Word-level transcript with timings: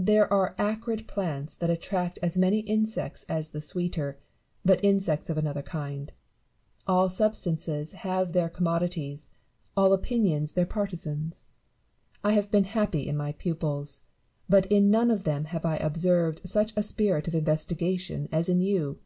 There 0.00 0.26
are 0.32 0.56
acrid 0.58 1.06
plants 1.06 1.54
that 1.54 1.70
attract 1.70 2.18
as 2.20 2.36
many 2.36 2.58
insects 2.58 3.22
as 3.28 3.50
the 3.50 3.60
sweeter, 3.60 4.18
but 4.64 4.82
insects 4.82 5.30
of 5.30 5.38
another 5.38 5.62
kind. 5.62 6.12
All 6.88 7.08
substances 7.08 7.92
have 7.92 8.32
their 8.32 8.48
com 8.48 8.66
modities, 8.66 9.28
all 9.76 9.92
opinions 9.92 10.50
their 10.50 10.66
partisans. 10.66 11.44
I 12.24 12.32
have 12.32 12.50
been 12.50 12.64
happy 12.64 13.06
in 13.06 13.16
my 13.16 13.30
pupils; 13.34 14.00
but 14.48 14.66
in 14.66 14.90
none 14.90 15.12
of 15.12 15.22
them 15.22 15.44
have 15.44 15.62
1 15.62 15.80
observed 15.80 16.40
such 16.42 16.72
a 16.74 16.82
spirit 16.82 17.28
of 17.28 17.34
investigation 17.36 18.28
as 18.32 18.48
in 18.48 18.58
you. 18.58 18.98